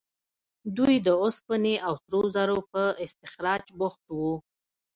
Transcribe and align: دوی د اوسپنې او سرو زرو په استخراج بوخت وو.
دوی 0.77 0.95
د 1.05 1.07
اوسپنې 1.21 1.75
او 1.87 1.93
سرو 2.05 2.21
زرو 2.35 2.57
په 2.71 2.81
استخراج 3.05 3.63
بوخت 3.79 4.01
وو. 4.17 4.33